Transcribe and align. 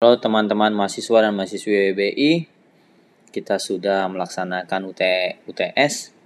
Halo 0.00 0.16
teman-teman 0.16 0.72
mahasiswa 0.72 1.28
dan 1.28 1.36
mahasiswi 1.36 1.92
WBI, 1.92 2.48
kita 3.36 3.60
sudah 3.60 4.08
melaksanakan 4.08 4.88
UT, 4.88 5.02
UTS. 5.44 6.16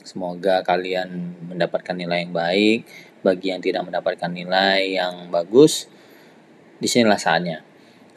Semoga 0.00 0.64
kalian 0.64 1.36
mendapatkan 1.52 1.92
nilai 1.92 2.24
yang 2.24 2.32
baik. 2.32 2.88
Bagi 3.20 3.52
yang 3.52 3.60
tidak 3.60 3.84
mendapatkan 3.84 4.32
nilai 4.32 4.96
yang 4.96 5.28
bagus, 5.28 5.92
di 6.80 6.88
sinilah 6.88 7.20
saatnya. 7.20 7.60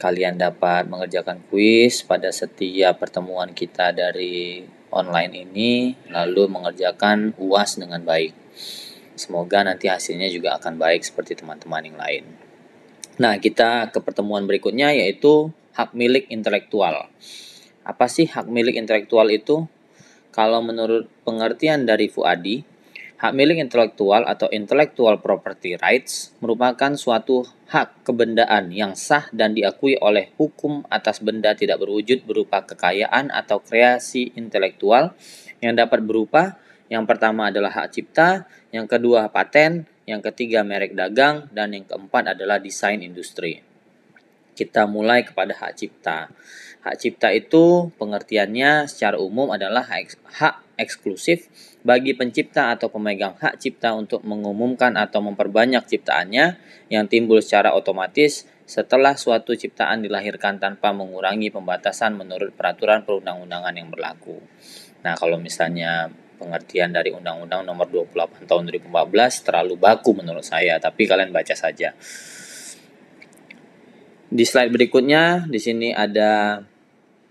Kalian 0.00 0.40
dapat 0.40 0.88
mengerjakan 0.88 1.44
kuis 1.52 2.00
pada 2.00 2.32
setiap 2.32 3.04
pertemuan 3.04 3.52
kita 3.52 3.92
dari 3.92 4.64
online 4.96 5.44
ini, 5.44 5.92
lalu 6.08 6.48
mengerjakan 6.48 7.36
UAS 7.36 7.76
dengan 7.76 8.00
baik. 8.00 8.32
Semoga 9.12 9.60
nanti 9.60 9.92
hasilnya 9.92 10.32
juga 10.32 10.56
akan 10.56 10.80
baik 10.80 11.04
seperti 11.04 11.36
teman-teman 11.36 11.84
yang 11.84 12.00
lain. 12.00 12.48
Nah, 13.18 13.40
kita 13.42 13.90
ke 13.90 13.98
pertemuan 13.98 14.46
berikutnya 14.46 14.94
yaitu 14.94 15.50
hak 15.74 15.96
milik 15.96 16.30
intelektual. 16.30 17.10
Apa 17.82 18.06
sih 18.06 18.28
hak 18.28 18.46
milik 18.46 18.76
intelektual 18.76 19.26
itu? 19.32 19.66
Kalau 20.30 20.62
menurut 20.62 21.10
pengertian 21.26 21.88
dari 21.88 22.06
Fuadi, 22.06 22.62
hak 23.18 23.32
milik 23.34 23.58
intelektual 23.58 24.22
atau 24.22 24.46
intellectual 24.54 25.18
property 25.18 25.74
rights 25.74 26.32
merupakan 26.38 26.94
suatu 26.94 27.42
hak 27.66 28.06
kebendaan 28.06 28.70
yang 28.70 28.94
sah 28.94 29.26
dan 29.34 29.52
diakui 29.52 29.98
oleh 29.98 30.30
hukum 30.38 30.86
atas 30.86 31.18
benda 31.18 31.52
tidak 31.58 31.82
berwujud 31.82 32.22
berupa 32.24 32.62
kekayaan 32.62 33.28
atau 33.34 33.58
kreasi 33.58 34.32
intelektual 34.38 35.12
yang 35.58 35.74
dapat 35.76 36.00
berupa 36.00 36.56
yang 36.90 37.06
pertama 37.06 37.54
adalah 37.54 37.70
hak 37.70 37.94
cipta, 37.94 38.50
yang 38.74 38.90
kedua 38.90 39.30
paten, 39.30 39.86
yang 40.10 40.18
ketiga 40.18 40.66
merek 40.66 40.98
dagang, 40.98 41.46
dan 41.54 41.70
yang 41.70 41.86
keempat 41.86 42.34
adalah 42.34 42.58
desain 42.58 42.98
industri. 42.98 43.62
Kita 44.58 44.90
mulai 44.90 45.22
kepada 45.22 45.54
hak 45.54 45.72
cipta. 45.78 46.26
Hak 46.82 46.96
cipta 46.98 47.30
itu 47.30 47.94
pengertiannya 47.94 48.90
secara 48.90 49.16
umum 49.22 49.54
adalah 49.54 49.86
hak 49.86 50.56
eksklusif 50.80 51.46
bagi 51.86 52.16
pencipta 52.16 52.72
atau 52.74 52.88
pemegang 52.88 53.36
hak 53.36 53.60
cipta 53.60 53.92
untuk 53.92 54.24
mengumumkan 54.26 54.96
atau 54.96 55.20
memperbanyak 55.20 55.84
ciptaannya 55.84 56.56
yang 56.88 57.04
timbul 57.06 57.38
secara 57.44 57.72
otomatis 57.76 58.48
setelah 58.64 59.16
suatu 59.16 59.52
ciptaan 59.52 60.00
dilahirkan 60.00 60.56
tanpa 60.56 60.92
mengurangi 60.92 61.52
pembatasan 61.52 62.16
menurut 62.16 62.56
peraturan 62.56 63.04
perundang-undangan 63.04 63.74
yang 63.76 63.88
berlaku. 63.92 64.40
Nah, 65.04 65.16
kalau 65.16 65.40
misalnya 65.40 66.12
pengertian 66.40 66.96
dari 66.96 67.12
Undang-Undang 67.12 67.68
Nomor 67.68 67.92
28 67.92 68.48
Tahun 68.48 68.62
2014 68.72 69.44
terlalu 69.44 69.76
baku 69.76 70.16
menurut 70.16 70.40
saya, 70.40 70.80
tapi 70.80 71.04
kalian 71.04 71.28
baca 71.28 71.52
saja. 71.52 71.92
Di 74.30 74.44
slide 74.48 74.72
berikutnya, 74.72 75.44
di 75.44 75.60
sini 75.60 75.92
ada 75.92 76.64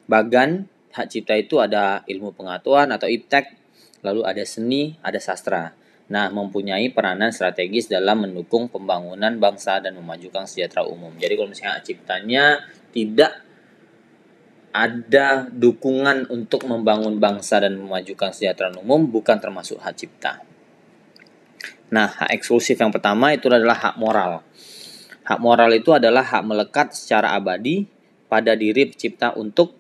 bagan 0.05 0.69
hak 0.93 1.07
cipta 1.09 1.33
itu 1.33 1.57
ada 1.57 2.05
ilmu 2.05 2.37
pengetahuan 2.37 2.93
atau 2.93 3.09
iptek, 3.09 3.57
lalu 4.05 4.21
ada 4.21 4.45
seni, 4.45 4.93
ada 5.01 5.17
sastra. 5.17 5.73
Nah, 6.09 6.29
mempunyai 6.33 6.89
peranan 6.93 7.29
strategis 7.29 7.89
dalam 7.89 8.25
mendukung 8.25 8.69
pembangunan 8.69 9.33
bangsa 9.37 9.77
dan 9.81 9.97
memajukan 9.97 10.45
sejahtera 10.45 10.85
umum. 10.85 11.13
Jadi 11.17 11.33
kalau 11.37 11.49
misalnya 11.49 11.77
hak 11.77 11.85
ciptanya 11.85 12.43
tidak 12.93 13.48
ada 14.69 15.49
dukungan 15.49 16.29
untuk 16.29 16.69
membangun 16.69 17.17
bangsa 17.17 17.57
dan 17.57 17.77
memajukan 17.77 18.29
kesejahteraan 18.29 18.77
umum 18.81 19.09
bukan 19.09 19.41
termasuk 19.41 19.81
hak 19.81 19.95
cipta. 19.97 20.45
Nah, 21.89 22.05
hak 22.05 22.29
eksklusif 22.37 22.77
yang 22.77 22.93
pertama 22.93 23.33
itu 23.33 23.49
adalah 23.49 23.73
hak 23.73 23.95
moral. 23.97 24.45
Hak 25.25 25.39
moral 25.41 25.73
itu 25.73 25.89
adalah 25.89 26.21
hak 26.21 26.43
melekat 26.45 26.93
secara 26.93 27.33
abadi 27.33 27.89
pada 28.29 28.53
diri 28.53 28.93
pencipta 28.93 29.33
untuk 29.33 29.73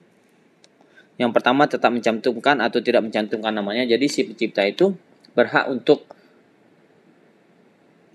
yang 1.21 1.35
pertama 1.35 1.67
tetap 1.67 1.91
mencantumkan 1.91 2.63
atau 2.63 2.79
tidak 2.81 3.05
mencantumkan 3.05 3.53
namanya. 3.53 3.85
Jadi 3.85 4.05
si 4.09 4.25
pencipta 4.25 4.65
itu 4.65 4.95
berhak 5.37 5.69
untuk 5.69 6.07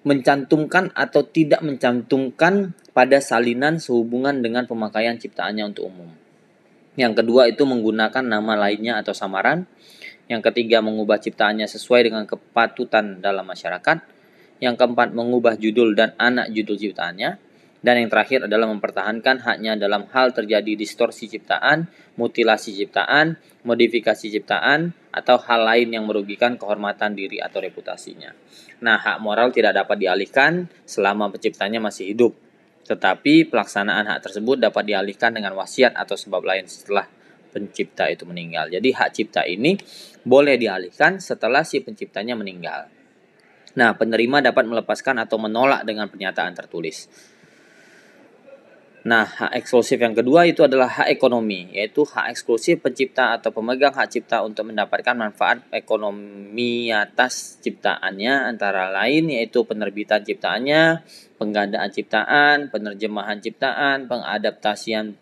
mencantumkan 0.04 0.91
atau 0.93 1.22
tidak 1.25 1.60
mencantumkan 1.65 2.75
pada 2.97 3.21
salinan 3.21 3.77
sehubungan 3.77 4.41
dengan 4.41 4.65
pemakaian 4.65 5.21
ciptaannya 5.21 5.65
untuk 5.75 5.88
umum. 5.88 6.23
Yang 6.94 7.22
kedua 7.22 7.50
itu 7.50 7.66
menggunakan 7.66 8.22
nama 8.22 8.55
lainnya 8.55 9.03
atau 9.03 9.10
samaran. 9.10 9.66
Yang 10.31 10.50
ketiga 10.50 10.81
mengubah 10.81 11.21
ciptaannya 11.21 11.66
sesuai 11.66 12.09
dengan 12.09 12.25
kepatutan 12.25 13.19
dalam 13.19 13.44
masyarakat. 13.44 13.99
Yang 14.62 14.75
keempat 14.78 15.10
mengubah 15.12 15.59
judul 15.59 15.99
dan 15.99 16.15
anak 16.16 16.54
judul 16.54 16.78
ciptaannya. 16.78 17.43
Dan 17.84 18.00
yang 18.00 18.09
terakhir 18.09 18.49
adalah 18.49 18.65
mempertahankan 18.72 19.44
haknya 19.44 19.77
dalam 19.77 20.09
hal 20.09 20.33
terjadi 20.33 20.72
distorsi 20.72 21.28
ciptaan, 21.28 21.84
mutilasi 22.16 22.72
ciptaan, 22.72 23.37
modifikasi 23.60 24.25
ciptaan, 24.33 24.97
atau 25.12 25.37
hal 25.37 25.69
lain 25.69 25.93
yang 25.93 26.09
merugikan 26.09 26.56
kehormatan 26.56 27.12
diri 27.12 27.44
atau 27.44 27.60
reputasinya. 27.60 28.33
Nah, 28.81 28.97
hak 28.97 29.21
moral 29.21 29.53
tidak 29.53 29.77
dapat 29.84 30.00
dialihkan 30.00 30.65
selama 30.88 31.28
penciptanya 31.28 31.77
masih 31.77 32.16
hidup 32.16 32.33
tetapi 32.84 33.49
pelaksanaan 33.49 34.05
hak 34.12 34.31
tersebut 34.31 34.61
dapat 34.61 34.84
dialihkan 34.84 35.33
dengan 35.33 35.56
wasiat 35.56 35.97
atau 35.97 36.15
sebab 36.15 36.45
lain 36.45 36.69
setelah 36.69 37.09
pencipta 37.55 38.11
itu 38.11 38.28
meninggal. 38.28 38.69
Jadi 38.69 38.89
hak 38.93 39.11
cipta 39.15 39.43
ini 39.49 39.78
boleh 40.27 40.61
dialihkan 40.61 41.22
setelah 41.22 41.65
si 41.65 41.81
penciptanya 41.81 42.37
meninggal. 42.37 42.91
Nah, 43.75 43.95
penerima 43.95 44.43
dapat 44.50 44.71
melepaskan 44.71 45.22
atau 45.22 45.39
menolak 45.39 45.83
dengan 45.83 46.06
pernyataan 46.06 46.55
tertulis. 46.55 47.11
Nah, 49.04 49.28
hak 49.28 49.53
eksklusif 49.60 50.00
yang 50.00 50.16
kedua 50.16 50.48
itu 50.48 50.65
adalah 50.65 50.88
hak 50.88 51.12
ekonomi, 51.12 51.69
yaitu 51.76 52.09
hak 52.09 52.32
eksklusif 52.32 52.81
pencipta 52.81 53.37
atau 53.37 53.53
pemegang 53.53 53.92
hak 53.92 54.09
cipta 54.09 54.41
untuk 54.41 54.72
mendapatkan 54.72 55.12
manfaat 55.12 55.60
ekonomi 55.76 56.88
atas 56.88 57.60
ciptaannya. 57.60 58.48
Antara 58.48 58.88
lain 58.88 59.28
yaitu 59.28 59.60
penerbitan 59.69 60.25
ciptaannya, 60.25 61.04
penggandaan 61.37 61.92
ciptaan, 61.92 62.72
penerjemahan 62.72 63.44
ciptaan, 63.44 64.09
pengadaptasian 64.09 65.21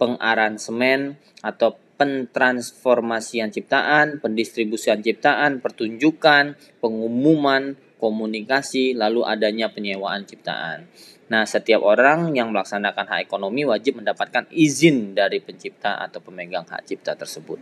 pengaransemen 0.00 1.20
atau 1.44 1.76
pentransformasian 2.00 3.52
ciptaan, 3.52 4.24
pendistribusian 4.24 5.04
ciptaan, 5.04 5.60
pertunjukan, 5.60 6.56
pengumuman, 6.80 7.76
komunikasi, 7.98 8.94
lalu 8.94 9.26
adanya 9.26 9.68
penyewaan 9.74 10.24
ciptaan. 10.24 10.86
Nah, 11.28 11.44
setiap 11.44 11.84
orang 11.84 12.32
yang 12.32 12.54
melaksanakan 12.54 13.04
hak 13.04 13.20
ekonomi 13.28 13.68
wajib 13.68 14.00
mendapatkan 14.00 14.48
izin 14.48 15.12
dari 15.12 15.44
pencipta 15.44 16.00
atau 16.00 16.24
pemegang 16.24 16.64
hak 16.64 16.88
cipta 16.88 17.12
tersebut. 17.18 17.60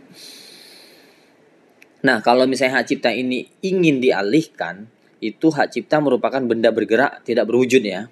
Nah, 2.07 2.23
kalau 2.23 2.47
misalnya 2.47 2.79
hak 2.79 2.87
cipta 2.87 3.11
ini 3.11 3.49
ingin 3.65 3.99
dialihkan, 3.99 4.87
itu 5.19 5.49
hak 5.49 5.73
cipta 5.73 5.97
merupakan 5.97 6.39
benda 6.39 6.69
bergerak 6.69 7.25
tidak 7.25 7.49
berwujud 7.49 7.81
ya. 7.83 8.07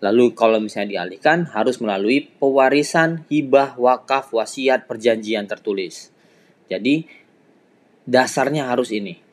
Lalu 0.00 0.36
kalau 0.36 0.60
misalnya 0.60 1.00
dialihkan 1.00 1.48
harus 1.52 1.80
melalui 1.80 2.28
pewarisan, 2.28 3.24
hibah, 3.32 3.76
wakaf, 3.80 4.32
wasiat, 4.36 4.84
perjanjian 4.84 5.48
tertulis. 5.48 6.12
Jadi 6.68 7.08
dasarnya 8.04 8.68
harus 8.68 8.92
ini. 8.92 9.23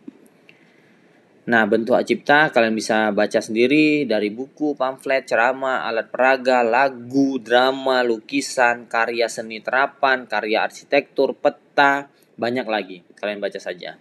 Nah, 1.42 1.66
bentuk 1.66 1.98
hak 1.98 2.06
cipta 2.06 2.54
kalian 2.54 2.78
bisa 2.78 3.10
baca 3.10 3.42
sendiri 3.42 4.06
dari 4.06 4.30
buku, 4.30 4.78
pamflet, 4.78 5.26
ceramah, 5.26 5.90
alat 5.90 6.14
peraga, 6.14 6.62
lagu, 6.62 7.42
drama, 7.42 8.06
lukisan, 8.06 8.86
karya 8.86 9.26
seni 9.26 9.58
terapan, 9.58 10.30
karya 10.30 10.62
arsitektur, 10.62 11.34
peta, 11.34 12.14
banyak 12.38 12.66
lagi. 12.70 12.98
Kalian 13.18 13.42
baca 13.42 13.58
saja. 13.58 13.98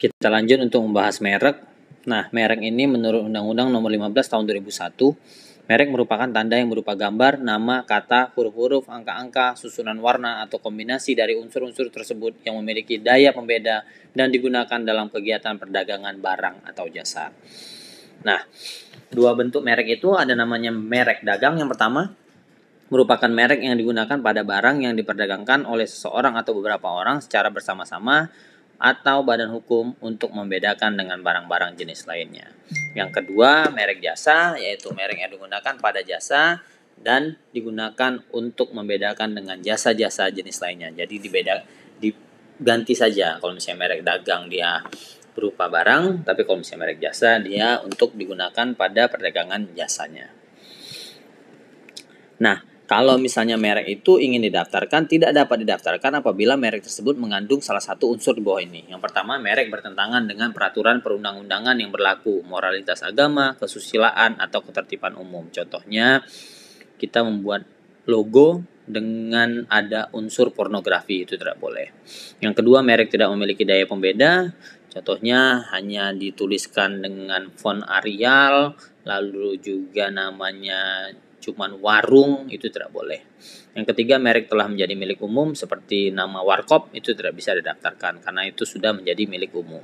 Kita 0.00 0.32
lanjut 0.32 0.56
untuk 0.64 0.80
membahas 0.88 1.20
merek. 1.20 1.60
Nah, 2.08 2.32
merek 2.32 2.64
ini 2.64 2.88
menurut 2.88 3.28
Undang-Undang 3.28 3.68
Nomor 3.68 3.92
15 3.92 4.32
Tahun 4.32 4.44
2001 4.48 5.47
Merek 5.68 5.92
merupakan 5.92 6.24
tanda 6.32 6.56
yang 6.56 6.72
berupa 6.72 6.96
gambar, 6.96 7.44
nama, 7.44 7.84
kata, 7.84 8.32
huruf-huruf, 8.32 8.88
angka-angka, 8.88 9.52
susunan 9.52 10.00
warna, 10.00 10.40
atau 10.40 10.56
kombinasi 10.56 11.12
dari 11.12 11.36
unsur-unsur 11.36 11.92
tersebut 11.92 12.40
yang 12.48 12.56
memiliki 12.56 12.96
daya 12.96 13.36
pembeda 13.36 13.84
dan 14.16 14.32
digunakan 14.32 14.80
dalam 14.80 15.12
kegiatan 15.12 15.60
perdagangan 15.60 16.16
barang 16.24 16.56
atau 16.72 16.88
jasa. 16.88 17.28
Nah, 18.24 18.40
dua 19.12 19.36
bentuk 19.36 19.60
merek 19.60 20.00
itu 20.00 20.16
ada 20.16 20.32
namanya 20.32 20.72
merek 20.72 21.20
dagang 21.20 21.60
yang 21.60 21.68
pertama 21.68 22.16
merupakan 22.88 23.28
merek 23.28 23.60
yang 23.60 23.76
digunakan 23.76 24.16
pada 24.24 24.40
barang 24.40 24.80
yang 24.80 24.96
diperdagangkan 24.96 25.68
oleh 25.68 25.84
seseorang 25.84 26.40
atau 26.40 26.56
beberapa 26.56 26.88
orang 26.88 27.20
secara 27.20 27.52
bersama-sama 27.52 28.32
atau 28.78 29.26
badan 29.26 29.50
hukum 29.50 29.98
untuk 29.98 30.30
membedakan 30.30 30.94
dengan 30.94 31.18
barang-barang 31.18 31.74
jenis 31.74 32.06
lainnya. 32.06 32.54
Yang 32.94 33.22
kedua, 33.22 33.74
merek 33.74 33.98
jasa 33.98 34.54
yaitu 34.54 34.94
merek 34.94 35.18
yang 35.18 35.34
digunakan 35.34 35.74
pada 35.82 36.00
jasa 36.06 36.62
dan 36.98 37.38
digunakan 37.50 38.22
untuk 38.30 38.70
membedakan 38.70 39.34
dengan 39.34 39.58
jasa-jasa 39.58 40.30
jenis 40.30 40.62
lainnya. 40.62 40.94
Jadi 40.94 41.18
dibeda 41.18 41.62
diganti 41.98 42.94
saja 42.94 43.42
kalau 43.42 43.58
misalnya 43.58 43.78
merek 43.82 44.02
dagang 44.06 44.46
dia 44.46 44.82
berupa 45.34 45.70
barang, 45.70 46.26
tapi 46.26 46.42
kalau 46.42 46.62
misalnya 46.62 46.90
merek 46.90 46.98
jasa 47.02 47.38
dia 47.38 47.78
untuk 47.82 48.14
digunakan 48.14 48.74
pada 48.74 49.06
perdagangan 49.06 49.74
jasanya. 49.74 50.30
Nah, 52.38 52.62
kalau 52.88 53.20
misalnya 53.20 53.60
merek 53.60 53.84
itu 54.00 54.16
ingin 54.16 54.40
didaftarkan, 54.48 55.04
tidak 55.12 55.36
dapat 55.36 55.60
didaftarkan 55.60 56.24
apabila 56.24 56.56
merek 56.56 56.80
tersebut 56.80 57.20
mengandung 57.20 57.60
salah 57.60 57.84
satu 57.84 58.16
unsur 58.16 58.32
di 58.32 58.40
bawah 58.40 58.64
ini. 58.64 58.88
Yang 58.88 59.04
pertama, 59.04 59.36
merek 59.36 59.68
bertentangan 59.68 60.24
dengan 60.24 60.56
peraturan 60.56 61.04
perundang-undangan 61.04 61.76
yang 61.76 61.92
berlaku, 61.92 62.40
moralitas 62.48 63.04
agama, 63.04 63.60
kesusilaan, 63.60 64.40
atau 64.40 64.64
ketertiban 64.64 65.20
umum. 65.20 65.52
Contohnya, 65.52 66.24
kita 66.96 67.20
membuat 67.28 67.68
logo 68.08 68.64
dengan 68.88 69.68
ada 69.68 70.08
unsur 70.16 70.56
pornografi 70.56 71.28
itu 71.28 71.36
tidak 71.36 71.60
boleh. 71.60 71.92
Yang 72.40 72.64
kedua, 72.64 72.80
merek 72.80 73.12
tidak 73.12 73.28
memiliki 73.36 73.68
daya 73.68 73.84
pembeda. 73.84 74.56
Contohnya 74.88 75.68
hanya 75.76 76.16
dituliskan 76.16 77.04
dengan 77.04 77.52
font 77.52 77.84
Arial, 77.84 78.72
lalu 79.04 79.60
juga 79.60 80.08
namanya 80.08 81.12
cuman 81.48 81.80
warung 81.80 82.52
itu 82.52 82.68
tidak 82.68 82.92
boleh. 82.92 83.24
Yang 83.72 83.94
ketiga, 83.94 84.20
merek 84.20 84.52
telah 84.52 84.68
menjadi 84.68 84.92
milik 84.92 85.24
umum 85.24 85.56
seperti 85.56 86.12
nama 86.12 86.44
Warkop 86.44 86.92
itu 86.92 87.16
tidak 87.16 87.32
bisa 87.32 87.56
didaftarkan 87.56 88.20
karena 88.20 88.44
itu 88.44 88.68
sudah 88.68 88.92
menjadi 88.92 89.24
milik 89.24 89.56
umum. 89.56 89.80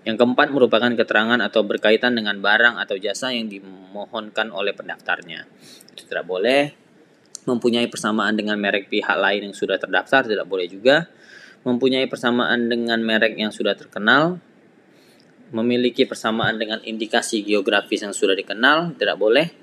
Yang 0.00 0.16
keempat 0.16 0.48
merupakan 0.48 0.88
keterangan 0.88 1.36
atau 1.44 1.60
berkaitan 1.60 2.16
dengan 2.16 2.40
barang 2.40 2.80
atau 2.80 2.96
jasa 2.96 3.36
yang 3.36 3.52
dimohonkan 3.52 4.48
oleh 4.48 4.72
pendaftarnya. 4.72 5.44
Itu 5.92 6.08
tidak 6.08 6.24
boleh. 6.24 6.72
Mempunyai 7.44 7.84
persamaan 7.92 8.32
dengan 8.32 8.56
merek 8.56 8.88
pihak 8.88 9.16
lain 9.20 9.52
yang 9.52 9.56
sudah 9.56 9.76
terdaftar 9.76 10.24
tidak 10.24 10.48
boleh 10.48 10.64
juga. 10.72 11.04
Mempunyai 11.68 12.08
persamaan 12.08 12.72
dengan 12.72 12.96
merek 13.04 13.36
yang 13.36 13.52
sudah 13.52 13.76
terkenal. 13.76 14.40
Memiliki 15.52 16.08
persamaan 16.08 16.56
dengan 16.56 16.80
indikasi 16.80 17.44
geografis 17.44 18.00
yang 18.00 18.16
sudah 18.16 18.32
dikenal 18.32 18.96
tidak 18.96 19.20
boleh 19.20 19.59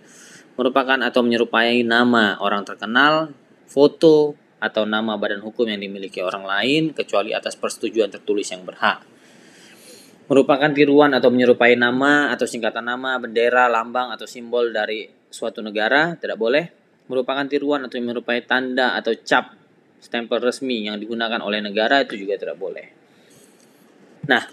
merupakan 0.57 0.97
atau 1.05 1.21
menyerupai 1.21 1.85
nama 1.85 2.41
orang 2.41 2.65
terkenal, 2.65 3.31
foto, 3.69 4.33
atau 4.57 4.89
nama 4.89 5.13
badan 5.21 5.45
hukum 5.45 5.69
yang 5.69 5.77
dimiliki 5.77 6.17
orang 6.25 6.41
lain 6.41 6.97
kecuali 6.97 7.29
atas 7.31 7.53
persetujuan 7.53 8.09
tertulis 8.09 8.49
yang 8.49 8.65
berhak. 8.65 9.05
Merupakan 10.27 10.67
tiruan 10.73 11.13
atau 11.15 11.31
menyerupai 11.31 11.77
nama 11.79 12.33
atau 12.33 12.43
singkatan 12.49 12.83
nama, 12.83 13.15
bendera, 13.21 13.69
lambang, 13.71 14.11
atau 14.11 14.27
simbol 14.27 14.73
dari 14.73 15.07
suatu 15.29 15.63
negara, 15.63 16.17
tidak 16.19 16.35
boleh. 16.35 16.73
Merupakan 17.07 17.47
tiruan 17.47 17.87
atau 17.87 17.95
menyerupai 18.01 18.43
tanda 18.43 18.97
atau 18.99 19.15
cap 19.23 19.55
stempel 20.03 20.43
resmi 20.43 20.89
yang 20.89 20.99
digunakan 20.99 21.39
oleh 21.39 21.63
negara 21.63 22.03
itu 22.03 22.19
juga 22.19 22.35
tidak 22.35 22.59
boleh. 22.59 22.91
Nah, 24.27 24.43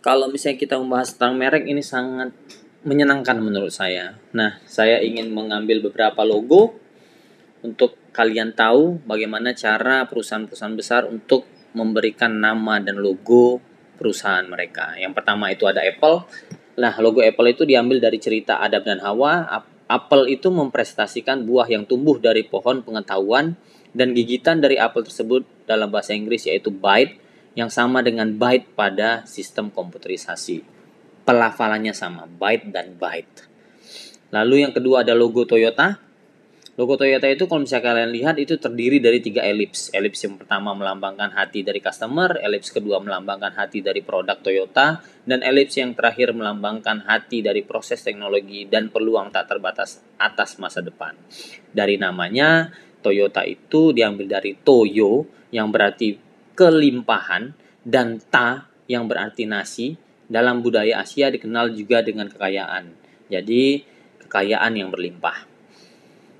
kalau 0.00 0.32
misalnya 0.32 0.56
kita 0.56 0.80
membahas 0.80 1.12
tentang 1.14 1.36
merek 1.36 1.68
ini 1.68 1.84
sangat 1.84 2.32
menyenangkan 2.82 3.38
menurut 3.38 3.70
saya. 3.70 4.18
Nah, 4.34 4.58
saya 4.66 4.98
ingin 5.02 5.30
mengambil 5.30 5.78
beberapa 5.82 6.26
logo 6.26 6.74
untuk 7.62 7.94
kalian 8.10 8.58
tahu 8.58 8.98
bagaimana 9.06 9.54
cara 9.54 10.02
perusahaan-perusahaan 10.10 10.74
besar 10.74 11.02
untuk 11.06 11.46
memberikan 11.72 12.42
nama 12.42 12.82
dan 12.82 12.98
logo 12.98 13.62
perusahaan 13.96 14.42
mereka. 14.44 14.98
Yang 14.98 15.14
pertama 15.14 15.54
itu 15.54 15.64
ada 15.70 15.78
Apple. 15.80 16.26
Nah, 16.82 16.92
logo 16.98 17.22
Apple 17.22 17.54
itu 17.54 17.62
diambil 17.62 18.02
dari 18.02 18.18
cerita 18.18 18.58
Adam 18.58 18.82
dan 18.82 18.98
Hawa. 18.98 19.46
Apple 19.86 20.26
itu 20.26 20.50
mempresentasikan 20.50 21.46
buah 21.46 21.70
yang 21.70 21.86
tumbuh 21.86 22.18
dari 22.18 22.42
pohon 22.42 22.82
pengetahuan 22.82 23.54
dan 23.92 24.16
gigitan 24.16 24.58
dari 24.58 24.80
apel 24.80 25.04
tersebut 25.04 25.44
dalam 25.68 25.92
bahasa 25.92 26.16
Inggris 26.16 26.48
yaitu 26.48 26.72
bite 26.72 27.20
yang 27.52 27.68
sama 27.68 28.00
dengan 28.00 28.32
byte 28.32 28.72
pada 28.72 29.20
sistem 29.28 29.68
komputerisasi 29.68 30.81
pelafalannya 31.22 31.94
sama, 31.94 32.26
byte 32.26 32.66
dan 32.70 32.94
byte. 32.98 33.52
Lalu 34.32 34.64
yang 34.64 34.72
kedua 34.72 35.04
ada 35.04 35.12
logo 35.12 35.44
Toyota. 35.44 36.00
Logo 36.72 36.96
Toyota 36.96 37.28
itu 37.28 37.44
kalau 37.44 37.68
misalnya 37.68 37.92
kalian 37.92 38.10
lihat 38.16 38.40
itu 38.40 38.56
terdiri 38.56 38.96
dari 38.96 39.20
tiga 39.20 39.44
elips. 39.44 39.92
Elips 39.92 40.24
yang 40.24 40.40
pertama 40.40 40.72
melambangkan 40.72 41.28
hati 41.36 41.60
dari 41.60 41.84
customer, 41.84 42.40
elips 42.40 42.72
kedua 42.72 42.96
melambangkan 42.96 43.52
hati 43.52 43.84
dari 43.84 44.00
produk 44.00 44.40
Toyota, 44.40 45.04
dan 45.28 45.44
elips 45.44 45.76
yang 45.76 45.92
terakhir 45.92 46.32
melambangkan 46.32 47.04
hati 47.04 47.44
dari 47.44 47.60
proses 47.60 48.00
teknologi 48.00 48.64
dan 48.64 48.88
peluang 48.88 49.28
tak 49.28 49.52
terbatas 49.52 50.00
atas 50.16 50.56
masa 50.56 50.80
depan. 50.80 51.12
Dari 51.76 52.00
namanya, 52.00 52.72
Toyota 53.04 53.44
itu 53.44 53.92
diambil 53.92 54.40
dari 54.40 54.56
Toyo 54.56 55.28
yang 55.52 55.68
berarti 55.68 56.16
kelimpahan 56.56 57.52
dan 57.84 58.16
Ta 58.32 58.72
yang 58.88 59.04
berarti 59.04 59.44
nasi 59.44 60.00
dalam 60.32 60.64
budaya 60.64 61.04
Asia 61.04 61.28
dikenal 61.28 61.76
juga 61.76 62.00
dengan 62.00 62.32
kekayaan. 62.32 62.88
Jadi 63.28 63.84
kekayaan 64.24 64.72
yang 64.72 64.88
berlimpah. 64.88 65.52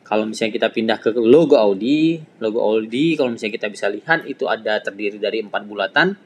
Kalau 0.09 0.25
misalnya 0.25 0.57
kita 0.57 0.69
pindah 0.73 0.99
ke 1.01 1.13
logo 1.13 1.61
Audi, 1.61 2.21
logo 2.41 2.65
Audi 2.65 3.21
kalau 3.21 3.37
misalnya 3.37 3.61
kita 3.61 3.69
bisa 3.69 3.87
lihat 3.93 4.25
itu 4.25 4.49
ada 4.49 4.81
terdiri 4.81 5.21
dari 5.21 5.45
empat 5.45 5.63
bulatan 5.69 6.17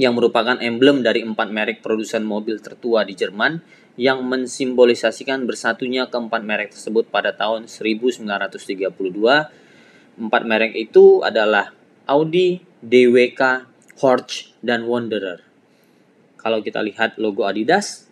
yang 0.00 0.16
merupakan 0.16 0.56
emblem 0.60 1.04
dari 1.04 1.20
empat 1.24 1.48
merek 1.52 1.78
produsen 1.84 2.24
mobil 2.24 2.60
tertua 2.60 3.04
di 3.04 3.12
Jerman 3.16 3.60
yang 3.98 4.22
mensimbolisasikan 4.22 5.42
bersatunya 5.42 6.06
keempat 6.06 6.40
merek 6.46 6.70
tersebut 6.70 7.10
pada 7.10 7.34
tahun 7.34 7.66
1932. 7.66 8.94
Empat 10.18 10.42
merek 10.46 10.72
itu 10.78 11.24
adalah 11.26 11.74
Audi, 12.06 12.62
DWK, 12.78 13.66
Porsche, 13.98 14.54
dan 14.62 14.86
Wanderer. 14.86 15.47
Kalau 16.38 16.62
kita 16.62 16.80
lihat 16.80 17.18
logo 17.18 17.44
Adidas, 17.44 18.08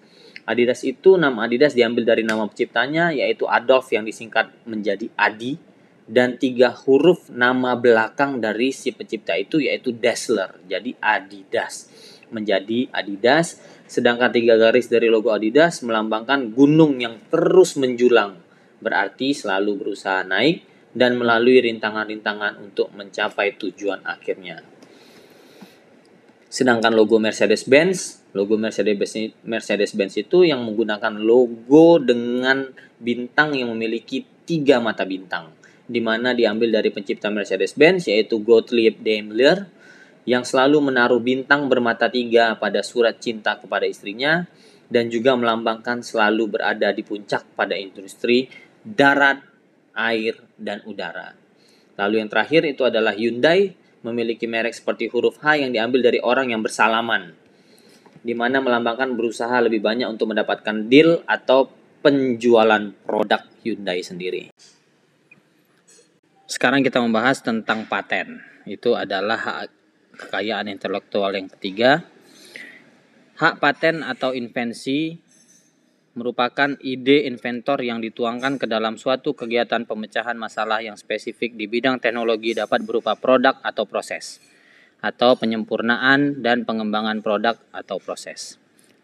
Adidas 0.47 0.83
itu 0.83 1.15
nama 1.19 1.47
Adidas 1.47 1.75
diambil 1.75 2.07
dari 2.07 2.23
nama 2.23 2.47
penciptanya 2.47 3.15
yaitu 3.15 3.47
Adolf 3.47 3.91
yang 3.95 4.07
disingkat 4.07 4.51
menjadi 4.67 5.11
Adi 5.15 5.59
dan 6.07 6.39
tiga 6.39 6.71
huruf 6.71 7.31
nama 7.35 7.75
belakang 7.75 8.39
dari 8.39 8.71
si 8.71 8.95
pencipta 8.95 9.35
itu 9.35 9.59
yaitu 9.59 9.91
Dassler 9.91 10.55
jadi 10.71 10.95
Adidas 11.03 11.91
menjadi 12.31 12.87
Adidas 12.95 13.59
sedangkan 13.91 14.31
tiga 14.31 14.55
garis 14.55 14.87
dari 14.87 15.11
logo 15.11 15.35
Adidas 15.35 15.83
melambangkan 15.83 16.55
gunung 16.55 17.03
yang 17.03 17.19
terus 17.27 17.75
menjulang 17.75 18.39
berarti 18.79 19.35
selalu 19.35 19.83
berusaha 19.83 20.23
naik 20.23 20.63
dan 20.97 21.21
melalui 21.21 21.61
rintangan-rintangan 21.61 22.57
untuk 22.57 22.89
mencapai 22.97 23.61
tujuan 23.61 24.01
akhirnya. 24.01 24.65
Sedangkan 26.57 26.97
logo 26.97 27.21
Mercedes-Benz, 27.21 28.33
logo 28.33 28.57
Mercedes-Benz 28.57 30.15
itu 30.17 30.39
yang 30.49 30.65
menggunakan 30.65 31.21
logo 31.21 32.01
dengan 32.01 32.73
bintang 32.97 33.53
yang 33.53 33.77
memiliki 33.77 34.25
tiga 34.49 34.81
mata 34.81 35.05
bintang, 35.05 35.53
di 35.85 36.01
mana 36.01 36.33
diambil 36.33 36.81
dari 36.81 36.89
pencipta 36.89 37.29
Mercedes-Benz 37.29 38.09
yaitu 38.09 38.41
Gottlieb 38.41 39.05
Daimler 39.05 39.69
yang 40.25 40.49
selalu 40.49 40.81
menaruh 40.81 41.21
bintang 41.21 41.69
bermata 41.69 42.09
tiga 42.09 42.57
pada 42.57 42.81
surat 42.81 43.21
cinta 43.21 43.61
kepada 43.61 43.85
istrinya 43.85 44.49
dan 44.89 45.13
juga 45.13 45.37
melambangkan 45.37 46.01
selalu 46.01 46.57
berada 46.57 46.89
di 46.89 47.05
puncak 47.05 47.53
pada 47.53 47.77
industri 47.77 48.49
darat, 48.81 49.45
air, 49.93 50.41
dan 50.57 50.81
udara. 50.89 51.37
Lalu 52.01 52.25
yang 52.25 52.33
terakhir 52.33 52.65
itu 52.65 52.81
adalah 52.89 53.13
Hyundai 53.13 53.77
memiliki 54.07 54.47
merek 54.47 54.79
seperti 54.79 55.11
huruf 55.11 55.43
H 55.43 55.59
yang 55.59 55.75
diambil 55.75 56.07
dari 56.07 56.23
orang 56.23 56.55
yang 56.55 56.63
bersalaman, 56.63 57.35
di 58.23 58.33
mana 58.39 58.63
melambangkan 58.63 59.19
berusaha 59.19 59.59
lebih 59.59 59.83
banyak 59.83 60.07
untuk 60.07 60.31
mendapatkan 60.31 60.87
deal 60.87 61.27
atau 61.27 61.67
penjualan 62.07 62.95
produk 63.03 63.43
Hyundai 63.67 63.99
sendiri. 64.07 64.55
Sekarang 66.47 66.87
kita 66.87 67.03
membahas 67.03 67.43
tentang 67.43 67.91
paten. 67.91 68.39
Itu 68.63 68.95
adalah 68.95 69.35
hak 69.35 69.59
kekayaan 70.15 70.71
intelektual 70.71 71.35
yang 71.35 71.51
ketiga. 71.51 72.07
Hak 73.37 73.59
paten 73.59 74.07
atau 74.07 74.31
invensi 74.31 75.19
merupakan 76.17 76.75
ide 76.81 77.29
inventor 77.29 77.85
yang 77.85 78.01
dituangkan 78.01 78.57
ke 78.57 78.65
dalam 78.65 78.97
suatu 78.97 79.37
kegiatan 79.37 79.85
pemecahan 79.85 80.35
masalah 80.35 80.81
yang 80.81 80.97
spesifik 80.97 81.53
di 81.55 81.69
bidang 81.69 82.01
teknologi 82.01 82.57
dapat 82.57 82.83
berupa 82.83 83.15
produk 83.15 83.61
atau 83.61 83.85
proses, 83.85 84.41
atau 85.05 85.37
penyempurnaan 85.37 86.41
dan 86.41 86.65
pengembangan 86.65 87.21
produk 87.21 87.61
atau 87.71 88.01
proses. 88.01 88.57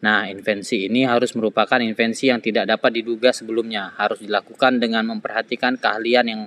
Nah, 0.03 0.27
invensi 0.27 0.91
ini 0.91 1.07
harus 1.07 1.37
merupakan 1.39 1.79
invensi 1.79 2.27
yang 2.27 2.43
tidak 2.43 2.67
dapat 2.67 2.91
diduga 2.99 3.31
sebelumnya, 3.31 3.95
harus 3.95 4.19
dilakukan 4.19 4.83
dengan 4.83 5.07
memperhatikan 5.15 5.79
keahlian 5.79 6.27
yang 6.27 6.43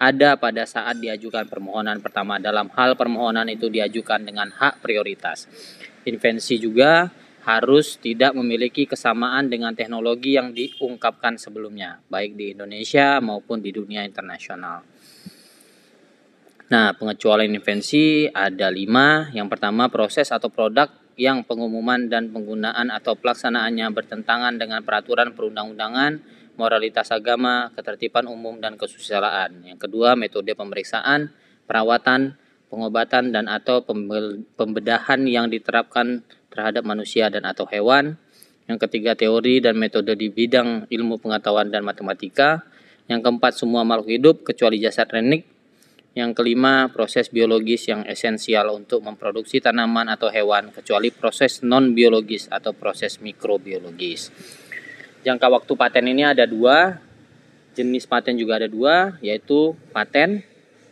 ada 0.00 0.38
pada 0.38 0.62
saat 0.62 0.96
diajukan 1.02 1.50
permohonan 1.50 1.98
pertama. 1.98 2.38
Dalam 2.38 2.70
hal 2.72 2.94
permohonan 2.94 3.50
itu 3.50 3.66
diajukan 3.66 4.22
dengan 4.22 4.48
hak 4.54 4.78
prioritas. 4.78 5.50
Invensi 6.06 6.56
juga 6.56 7.10
harus 7.40 7.96
tidak 7.96 8.36
memiliki 8.36 8.84
kesamaan 8.84 9.48
dengan 9.48 9.72
teknologi 9.72 10.36
yang 10.36 10.52
diungkapkan 10.52 11.40
sebelumnya, 11.40 12.04
baik 12.12 12.36
di 12.36 12.52
Indonesia 12.52 13.16
maupun 13.24 13.64
di 13.64 13.72
dunia 13.72 14.04
internasional. 14.04 14.84
Nah, 16.70 16.94
pengecualian 16.94 17.50
invensi 17.50 18.30
ada 18.30 18.70
lima. 18.70 19.26
Yang 19.34 19.58
pertama, 19.58 19.90
proses 19.90 20.30
atau 20.30 20.46
produk 20.52 20.86
yang 21.18 21.42
pengumuman 21.42 22.06
dan 22.06 22.30
penggunaan 22.30 22.94
atau 22.94 23.18
pelaksanaannya 23.18 23.90
bertentangan 23.90 24.54
dengan 24.54 24.80
peraturan 24.86 25.34
perundang-undangan 25.34 26.40
moralitas 26.60 27.08
agama, 27.08 27.72
ketertiban 27.72 28.28
umum, 28.28 28.60
dan 28.60 28.76
kesusilaan. 28.76 29.64
Yang 29.64 29.88
kedua, 29.88 30.12
metode 30.12 30.52
pemeriksaan, 30.52 31.32
perawatan, 31.64 32.36
pengobatan, 32.68 33.32
dan 33.32 33.48
atau 33.48 33.80
pembedahan 34.54 35.24
yang 35.24 35.48
diterapkan 35.48 36.20
terhadap 36.50 36.82
manusia 36.82 37.30
dan 37.30 37.46
atau 37.46 37.64
hewan. 37.70 38.18
Yang 38.66 38.86
ketiga, 38.86 39.16
teori 39.18 39.58
dan 39.62 39.78
metode 39.78 40.14
di 40.14 40.30
bidang 40.30 40.90
ilmu 40.90 41.18
pengetahuan 41.18 41.70
dan 41.70 41.82
matematika. 41.82 42.62
Yang 43.10 43.26
keempat, 43.26 43.52
semua 43.58 43.82
makhluk 43.82 44.10
hidup 44.10 44.36
kecuali 44.46 44.78
jasad 44.78 45.10
renik. 45.10 45.46
Yang 46.14 46.42
kelima, 46.42 46.90
proses 46.90 47.30
biologis 47.30 47.86
yang 47.86 48.02
esensial 48.02 48.74
untuk 48.74 49.02
memproduksi 49.06 49.62
tanaman 49.62 50.10
atau 50.10 50.26
hewan, 50.26 50.74
kecuali 50.74 51.14
proses 51.14 51.62
non-biologis 51.62 52.50
atau 52.50 52.74
proses 52.74 53.22
mikrobiologis. 53.22 54.34
Jangka 55.22 55.46
waktu 55.46 55.72
paten 55.78 56.06
ini 56.10 56.26
ada 56.26 56.50
dua, 56.50 56.98
jenis 57.78 58.10
paten 58.10 58.34
juga 58.34 58.58
ada 58.58 58.66
dua, 58.66 59.14
yaitu 59.22 59.78
paten 59.94 60.42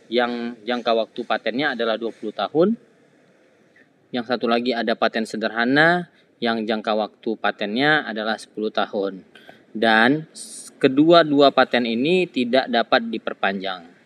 yang 0.09 0.57
jangka 0.65 0.91
waktu 0.95 1.21
patennya 1.23 1.77
adalah 1.77 1.95
20 1.95 2.33
tahun. 2.33 2.75
Yang 4.09 4.25
satu 4.33 4.45
lagi 4.49 4.73
ada 4.73 4.97
paten 4.97 5.25
sederhana, 5.25 6.09
yang 6.41 6.63
jangka 6.65 6.95
waktu 6.95 7.35
patennya 7.37 8.07
adalah 8.07 8.39
10 8.39 8.55
tahun. 8.71 9.21
Dan 9.69 10.25
kedua-dua 10.81 11.53
paten 11.53 11.85
ini 11.85 12.25
tidak 12.25 12.71
dapat 12.71 13.05
diperpanjang 13.11 13.99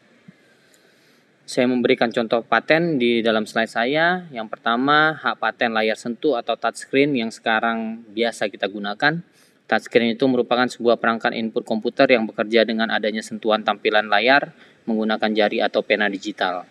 saya 1.43 1.67
memberikan 1.67 2.07
contoh 2.07 2.39
paten 2.39 2.95
di 2.95 3.19
dalam 3.19 3.43
slide 3.43 3.67
saya. 3.67 4.25
Yang 4.31 4.47
pertama, 4.57 5.19
hak 5.19 5.43
paten 5.43 5.75
layar 5.75 5.99
sentuh 5.99 6.39
atau 6.39 6.55
touchscreen 6.55 7.11
yang 7.11 7.29
sekarang 7.35 8.07
biasa 8.15 8.47
kita 8.47 8.71
gunakan. 8.71 9.19
Touchscreen 9.67 10.15
itu 10.15 10.23
merupakan 10.27 10.67
sebuah 10.67 10.99
perangkat 10.99 11.35
input 11.35 11.67
komputer 11.67 12.15
yang 12.15 12.23
bekerja 12.27 12.63
dengan 12.63 12.91
adanya 12.91 13.19
sentuhan 13.19 13.63
tampilan 13.63 14.07
layar 14.07 14.55
menggunakan 14.87 15.29
jari 15.35 15.59
atau 15.59 15.83
pena 15.83 16.07
digital. 16.07 16.63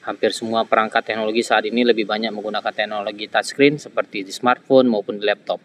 Hampir 0.00 0.32
semua 0.32 0.64
perangkat 0.64 1.12
teknologi 1.12 1.44
saat 1.44 1.68
ini 1.68 1.84
lebih 1.84 2.08
banyak 2.08 2.32
menggunakan 2.32 2.72
teknologi 2.72 3.28
touchscreen 3.28 3.76
seperti 3.76 4.24
di 4.24 4.32
smartphone 4.32 4.88
maupun 4.88 5.20
di 5.20 5.28
laptop. 5.28 5.60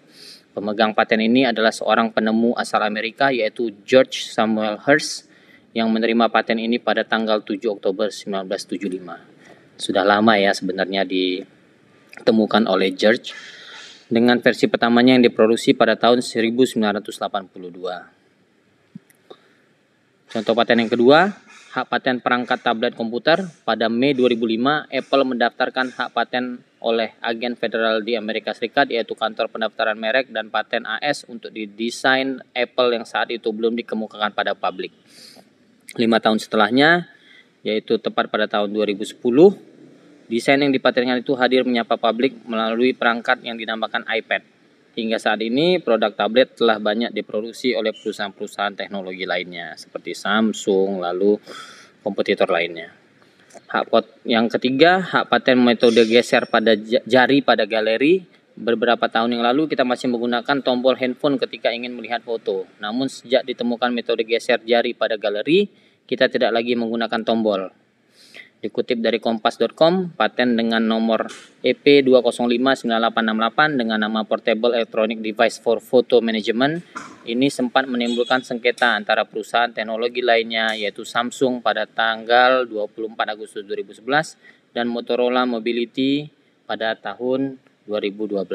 Pemegang 0.51 0.91
paten 0.91 1.23
ini 1.23 1.47
adalah 1.47 1.71
seorang 1.71 2.11
penemu 2.11 2.51
asal 2.55 2.83
Amerika 2.83 3.31
yaitu 3.31 3.71
George 3.87 4.27
Samuel 4.27 4.79
Hertz 4.83 5.27
yang 5.75 5.91
menerima 5.91 6.31
paten 6.31 6.59
ini 6.59 6.79
pada 6.79 7.07
tanggal 7.07 7.43
7 7.43 7.79
Oktober 7.79 8.11
1975. 8.11 9.79
Sudah 9.79 10.03
lama 10.07 10.39
ya 10.39 10.55
sebenarnya 10.55 11.03
ditemukan 11.03 12.67
oleh 12.67 12.95
George 12.95 13.35
dengan 14.07 14.39
versi 14.39 14.71
pertamanya 14.71 15.19
yang 15.19 15.27
diproduksi 15.27 15.75
pada 15.75 15.99
tahun 15.99 16.23
1982. 16.23 17.11
Contoh 20.31 20.53
paten 20.55 20.83
yang 20.83 20.91
kedua, 20.91 21.31
hak 21.75 21.91
paten 21.91 22.23
perangkat 22.23 22.63
tablet 22.63 22.95
komputer. 22.95 23.43
Pada 23.67 23.91
Mei 23.91 24.15
2005, 24.15 24.87
Apple 24.87 25.23
mendaftarkan 25.27 25.91
hak 25.91 26.09
paten 26.15 26.63
oleh 26.79 27.11
agen 27.19 27.59
federal 27.59 27.99
di 27.99 28.15
Amerika 28.15 28.55
Serikat 28.55 28.87
yaitu 28.87 29.11
kantor 29.11 29.51
pendaftaran 29.51 29.99
merek 29.99 30.31
dan 30.31 30.47
paten 30.47 30.87
AS 30.87 31.27
untuk 31.27 31.51
didesain 31.51 32.39
Apple 32.55 32.95
yang 32.95 33.03
saat 33.03 33.27
itu 33.35 33.51
belum 33.51 33.75
dikemukakan 33.75 34.31
pada 34.31 34.55
publik 34.55 34.95
lima 35.95 36.19
tahun 36.19 36.37
setelahnya, 36.39 37.07
yaitu 37.63 37.95
tepat 37.97 38.27
pada 38.27 38.45
tahun 38.51 38.75
2010, 38.75 39.15
desain 40.27 40.59
yang 40.59 40.75
dipatenkan 40.75 41.23
itu 41.23 41.33
hadir 41.39 41.63
menyapa 41.63 41.95
publik 41.95 42.35
melalui 42.45 42.91
perangkat 42.91 43.41
yang 43.41 43.55
dinamakan 43.55 44.03
iPad. 44.11 44.54
Hingga 44.95 45.19
saat 45.19 45.43
ini, 45.43 45.83
produk 45.83 46.15
tablet 46.15 46.55
telah 46.55 46.79
banyak 46.79 47.11
diproduksi 47.11 47.75
oleh 47.75 47.91
perusahaan-perusahaan 47.91 48.79
teknologi 48.79 49.27
lainnya, 49.27 49.75
seperti 49.75 50.15
Samsung, 50.15 51.03
lalu 51.03 51.35
kompetitor 51.99 52.47
lainnya. 52.47 52.95
Hak 53.67 53.91
pot 53.91 54.07
yang 54.23 54.47
ketiga, 54.47 55.03
hak 55.03 55.27
paten 55.27 55.59
metode 55.59 55.99
geser 56.07 56.47
pada 56.47 56.79
jari 57.03 57.43
pada 57.43 57.67
galeri. 57.67 58.23
Beberapa 58.55 59.11
tahun 59.11 59.35
yang 59.35 59.43
lalu 59.43 59.67
kita 59.67 59.83
masih 59.83 60.07
menggunakan 60.07 60.63
tombol 60.63 60.95
handphone 60.95 61.35
ketika 61.35 61.75
ingin 61.75 61.91
melihat 61.91 62.23
foto. 62.23 62.63
Namun 62.79 63.11
sejak 63.11 63.43
ditemukan 63.43 63.91
metode 63.91 64.23
geser 64.23 64.63
jari 64.63 64.95
pada 64.95 65.19
galeri, 65.19 65.67
kita 66.07 66.31
tidak 66.31 66.55
lagi 66.55 66.71
menggunakan 66.79 67.19
tombol. 67.27 67.67
Dikutip 68.65 68.97
dari 68.97 69.21
kompas.com, 69.21 70.17
paten 70.17 70.57
dengan 70.57 70.81
nomor 70.81 71.29
EP2059868 71.61 73.77
dengan 73.77 74.01
nama 74.01 74.25
Portable 74.25 74.73
Electronic 74.73 75.21
Device 75.21 75.61
for 75.61 75.77
Photo 75.77 76.17
Management 76.17 76.81
ini 77.29 77.53
sempat 77.53 77.85
menimbulkan 77.85 78.41
sengketa 78.41 78.97
antara 78.97 79.29
perusahaan 79.29 79.69
teknologi 79.69 80.25
lainnya 80.25 80.73
yaitu 80.73 81.05
Samsung 81.05 81.61
pada 81.61 81.85
tanggal 81.85 82.65
24 82.65 83.37
Agustus 83.37 83.61
2011 83.69 84.33
dan 84.73 84.89
Motorola 84.89 85.45
Mobility 85.45 86.33
pada 86.65 86.97
tahun 86.97 87.61
2012. 87.85 88.49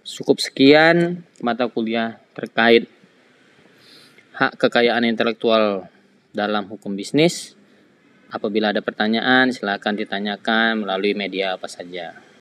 Cukup 0.00 0.40
sekian 0.40 1.28
mata 1.44 1.68
kuliah 1.68 2.16
terkait 2.32 2.88
hak 4.32 4.56
kekayaan 4.56 5.04
intelektual 5.04 5.92
dalam 6.36 6.68
hukum 6.68 6.92
bisnis. 6.92 7.56
Apabila 8.28 8.76
ada 8.76 8.84
pertanyaan, 8.84 9.48
silakan 9.48 9.96
ditanyakan 9.96 10.84
melalui 10.84 11.16
media 11.16 11.56
apa 11.56 11.64
saja. 11.64 12.25